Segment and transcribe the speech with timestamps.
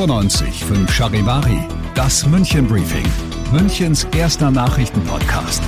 [0.00, 1.58] 95 Charivari,
[1.94, 3.04] das München Briefing,
[3.52, 5.62] Münchens erster Nachrichtenpodcast.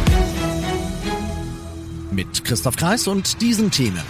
[2.10, 4.00] Mit Christoph Kreis und diesen Themen.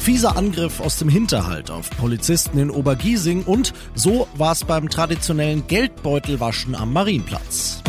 [0.00, 5.64] Fieser Angriff aus dem Hinterhalt auf Polizisten in Obergiesing und so war es beim traditionellen
[5.68, 7.84] Geldbeutelwaschen am Marienplatz.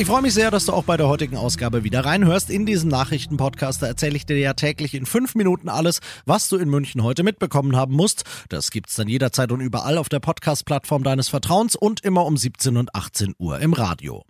[0.00, 2.48] Ich freue mich sehr, dass du auch bei der heutigen Ausgabe wieder reinhörst.
[2.48, 6.70] In diesem Nachrichtenpodcast erzähle ich dir ja täglich in fünf Minuten alles, was du in
[6.70, 8.24] München heute mitbekommen haben musst.
[8.48, 12.78] Das gibt's dann jederzeit und überall auf der Podcast-Plattform deines Vertrauens und immer um 17
[12.78, 14.24] und 18 Uhr im Radio.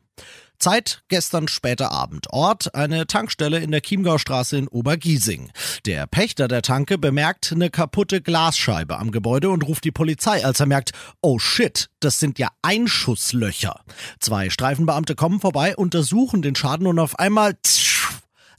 [0.61, 2.29] Zeit gestern später Abend.
[2.31, 5.51] Ort eine Tankstelle in der Chiemgaustraße in Obergiesing.
[5.87, 10.61] Der Pächter der Tanke bemerkt eine kaputte Glasscheibe am Gebäude und ruft die Polizei, als
[10.61, 13.81] er merkt, oh shit, das sind ja Einschusslöcher.
[14.21, 17.57] Zwei Streifenbeamte kommen vorbei, untersuchen den Schaden und auf einmal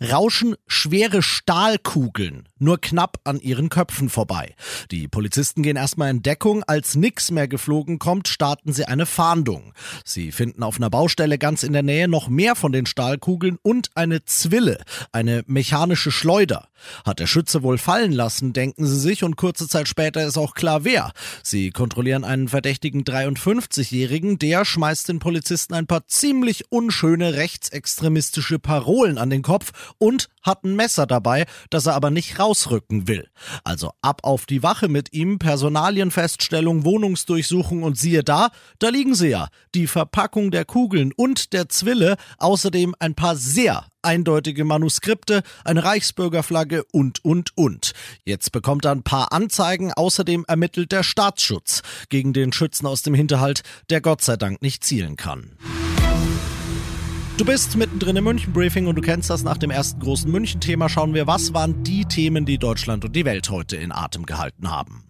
[0.02, 4.56] rauschen schwere Stahlkugeln nur knapp an ihren Köpfen vorbei.
[4.92, 6.64] Die Polizisten gehen erstmal in Deckung.
[6.64, 9.74] Als nix mehr geflogen kommt, starten sie eine Fahndung.
[10.06, 13.90] Sie finden auf einer Baustelle ganz in der Nähe noch mehr von den Stahlkugeln und
[13.96, 16.68] eine Zwille, eine mechanische Schleuder.
[17.06, 20.54] Hat der Schütze wohl fallen lassen, denken sie sich, und kurze Zeit später ist auch
[20.54, 21.12] klar wer.
[21.44, 29.18] Sie kontrollieren einen verdächtigen 53-Jährigen, der schmeißt den Polizisten ein paar ziemlich unschöne rechtsextremistische Parolen
[29.18, 33.30] an den Kopf und hat ein Messer dabei, das er aber nicht rausrücken will.
[33.64, 39.30] Also ab auf die Wache mit ihm, Personalienfeststellung, Wohnungsdurchsuchung und siehe da, da liegen sie
[39.30, 39.48] ja.
[39.76, 46.84] Die Verpackung der Kugeln und der Zwille, außerdem ein paar sehr eindeutige Manuskripte, eine Reichsbürgerflagge
[46.92, 47.94] und, und, und.
[48.26, 53.14] Jetzt bekommt er ein paar Anzeigen, außerdem ermittelt der Staatsschutz gegen den Schützen aus dem
[53.14, 55.58] Hinterhalt, der Gott sei Dank nicht zielen kann.
[57.38, 60.90] Du bist mittendrin im München-Briefing und du kennst das nach dem ersten großen München-Thema.
[60.90, 64.70] Schauen wir, was waren die Themen, die Deutschland und die Welt heute in Atem gehalten
[64.70, 65.06] haben.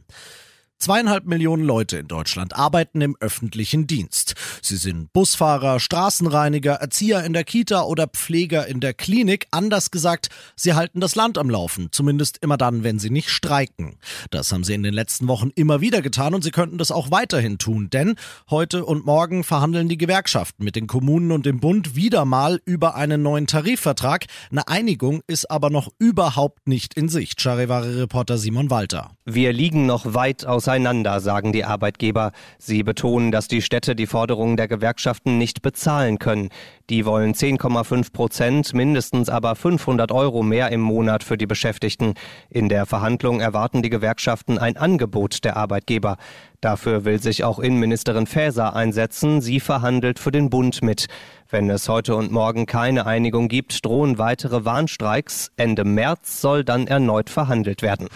[0.82, 4.34] Zweieinhalb Millionen Leute in Deutschland arbeiten im öffentlichen Dienst.
[4.64, 9.46] Sie sind Busfahrer, Straßenreiniger, Erzieher in der Kita oder Pfleger in der Klinik.
[9.52, 14.00] Anders gesagt, sie halten das Land am Laufen, zumindest immer dann, wenn sie nicht streiken.
[14.32, 17.12] Das haben sie in den letzten Wochen immer wieder getan und sie könnten das auch
[17.12, 18.16] weiterhin tun, denn
[18.50, 22.96] heute und morgen verhandeln die Gewerkschaften mit den Kommunen und dem Bund wieder mal über
[22.96, 24.26] einen neuen Tarifvertrag.
[24.50, 27.40] Eine Einigung ist aber noch überhaupt nicht in Sicht.
[27.40, 29.12] Charivari-Reporter Simon Walter.
[29.26, 32.32] Wir liegen noch weit auseinander auseinander, sagen die Arbeitgeber.
[32.58, 36.48] Sie betonen, dass die Städte die Forderungen der Gewerkschaften nicht bezahlen können.
[36.90, 42.14] Die wollen 10,5 Prozent, mindestens aber 500 Euro mehr im Monat für die Beschäftigten.
[42.50, 46.16] In der Verhandlung erwarten die Gewerkschaften ein Angebot der Arbeitgeber.
[46.62, 49.42] Dafür will sich auch Innenministerin Faeser einsetzen.
[49.42, 51.08] Sie verhandelt für den Bund mit.
[51.50, 55.52] Wenn es heute und morgen keine Einigung gibt, drohen weitere Warnstreiks.
[55.58, 58.08] Ende März soll dann erneut verhandelt werden.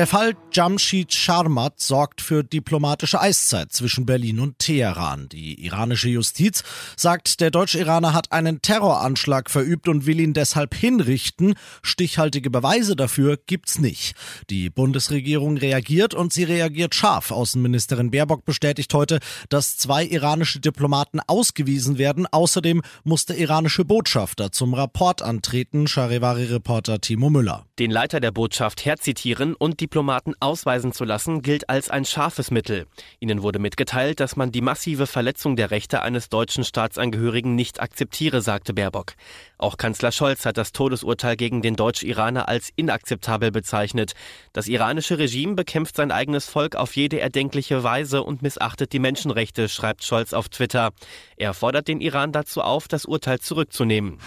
[0.00, 5.28] Der Fall Jamshid Sharmat sorgt für diplomatische Eiszeit zwischen Berlin und Teheran.
[5.28, 6.64] Die iranische Justiz
[6.96, 11.52] sagt, der Deutsch-Iraner hat einen Terroranschlag verübt und will ihn deshalb hinrichten.
[11.82, 14.14] Stichhaltige Beweise dafür gibt's nicht.
[14.48, 17.30] Die Bundesregierung reagiert und sie reagiert scharf.
[17.30, 19.18] Außenministerin Baerbock bestätigt heute,
[19.50, 22.26] dass zwei iranische Diplomaten ausgewiesen werden.
[22.26, 27.66] Außerdem muss der iranische Botschafter zum Rapport antreten, Charivari-Reporter Timo Müller.
[27.78, 32.86] Den Leiter der Botschaft herzitieren und Diplomaten ausweisen zu lassen, gilt als ein scharfes Mittel.
[33.18, 38.40] Ihnen wurde mitgeteilt, dass man die massive Verletzung der Rechte eines deutschen Staatsangehörigen nicht akzeptiere,
[38.40, 39.14] sagte Baerbock.
[39.58, 44.12] Auch Kanzler Scholz hat das Todesurteil gegen den Deutsch-Iraner als inakzeptabel bezeichnet.
[44.52, 49.68] Das iranische Regime bekämpft sein eigenes Volk auf jede erdenkliche Weise und missachtet die Menschenrechte,
[49.68, 50.90] schreibt Scholz auf Twitter.
[51.36, 54.18] Er fordert den Iran dazu auf, das Urteil zurückzunehmen.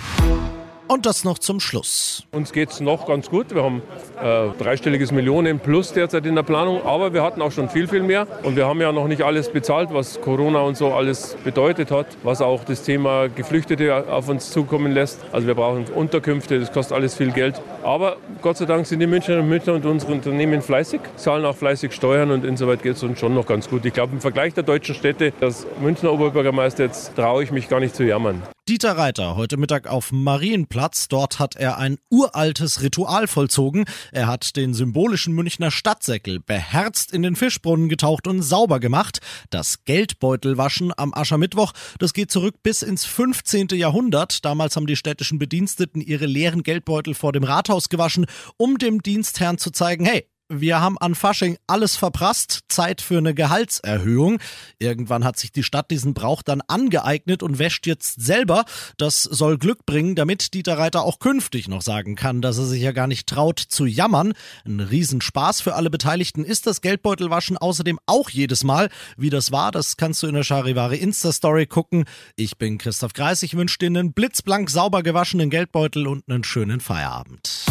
[0.93, 2.23] Und das noch zum Schluss.
[2.31, 3.55] Uns geht es noch ganz gut.
[3.55, 3.81] Wir haben
[4.21, 8.03] äh, dreistelliges Millionen plus derzeit in der Planung, aber wir hatten auch schon viel, viel
[8.03, 8.27] mehr.
[8.43, 12.05] Und wir haben ja noch nicht alles bezahlt, was Corona und so alles bedeutet hat,
[12.21, 15.19] was auch das Thema Geflüchtete auf uns zukommen lässt.
[15.31, 17.59] Also wir brauchen Unterkünfte, das kostet alles viel Geld.
[17.81, 21.55] Aber Gott sei Dank sind die Münchner und Münchner und unsere Unternehmen fleißig, zahlen auch
[21.55, 23.83] fleißig Steuern und insoweit geht es uns schon noch ganz gut.
[23.83, 27.79] Ich glaube, im Vergleich der deutschen Städte, das Münchner Oberbürgermeister, jetzt traue ich mich gar
[27.79, 28.43] nicht zu jammern.
[28.69, 31.09] Dieter Reiter heute Mittag auf Marienplatz.
[31.09, 33.83] Dort hat er ein uraltes Ritual vollzogen.
[34.13, 39.19] Er hat den symbolischen Münchner Stadtsäckel beherzt in den Fischbrunnen getaucht und sauber gemacht.
[39.49, 43.67] Das Geldbeutelwaschen am Aschermittwoch, das geht zurück bis ins 15.
[43.73, 44.45] Jahrhundert.
[44.45, 49.57] Damals haben die städtischen Bediensteten ihre leeren Geldbeutel vor dem Rathaus gewaschen, um dem Dienstherrn
[49.57, 50.25] zu zeigen, hey,
[50.61, 54.39] wir haben an Fasching alles verprasst, Zeit für eine Gehaltserhöhung.
[54.79, 58.65] Irgendwann hat sich die Stadt diesen Brauch dann angeeignet und wäscht jetzt selber.
[58.97, 62.81] Das soll Glück bringen, damit Dieter Reiter auch künftig noch sagen kann, dass er sich
[62.81, 64.33] ja gar nicht traut zu jammern.
[64.65, 68.89] Ein Riesenspaß für alle Beteiligten ist das Geldbeutelwaschen außerdem auch jedes Mal.
[69.17, 72.05] Wie das war, das kannst du in der Charivari Insta-Story gucken.
[72.35, 76.79] Ich bin Christoph Kreis, ich wünsche dir einen blitzblank sauber gewaschenen Geldbeutel und einen schönen
[76.79, 77.65] Feierabend.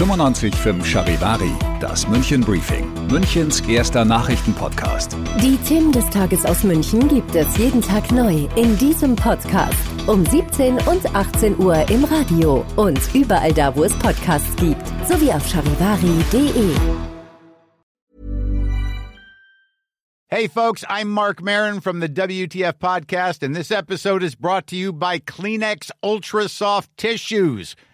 [0.00, 5.14] 95.5 Charivari, das München Briefing, Münchens erster Nachrichtenpodcast.
[5.42, 9.76] Die Themen des Tages aus München gibt es jeden Tag neu in diesem Podcast.
[10.06, 15.34] Um 17 und 18 Uhr im Radio und überall da, wo es Podcasts gibt, sowie
[15.34, 16.70] auf charivari.de.
[20.28, 24.76] Hey, folks, I'm Mark Marin from the WTF Podcast, and this episode is brought to
[24.76, 27.76] you by Kleenex Ultra Soft Tissues